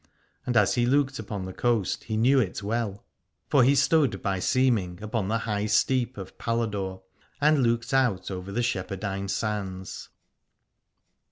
And 0.47 0.57
as 0.57 0.73
he 0.73 0.87
looked 0.87 1.19
upon 1.19 1.45
the 1.45 1.53
coast 1.53 2.05
he 2.05 2.17
knew 2.17 2.39
it 2.39 2.63
well: 2.63 3.05
for 3.47 3.57
198 3.57 3.57
Aladore 3.59 3.65
he 3.67 3.75
stood 4.09 4.21
by 4.23 4.39
seeming 4.39 4.99
upon 4.99 5.27
the 5.27 5.37
High 5.37 5.67
Steep 5.67 6.17
of 6.17 6.39
Paladore, 6.39 7.03
and 7.39 7.61
looked 7.61 7.93
out 7.93 8.31
over 8.31 8.51
the 8.51 8.63
Shep 8.63 8.89
herdine 8.89 9.29
Sands. 9.29 10.09